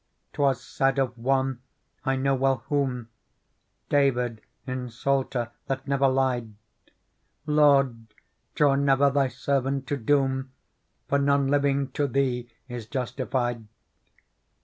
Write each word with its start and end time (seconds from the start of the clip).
"'Twas 0.33 0.59
said 0.63 0.97
of 0.97 1.15
one, 1.15 1.61
I 2.03 2.15
know 2.15 2.33
well 2.33 2.63
whom, 2.69 3.09
David 3.87 4.41
in 4.65 4.89
Psalter, 4.89 5.51
that 5.67 5.87
never 5.87 6.07
lied:' 6.07 6.55
Lord! 7.45 8.07
draw 8.55 8.73
never 8.73 9.11
Thy 9.11 9.27
servant 9.27 9.85
to 9.85 9.97
doom. 9.97 10.53
For 11.07 11.19
none 11.19 11.49
living 11.49 11.91
to 11.91 12.07
Thee 12.07 12.49
is 12.67 12.87
justified.' 12.87 13.67